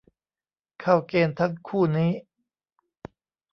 [0.79, 2.11] เข้าเกณฑ์ทั้งคู่นี้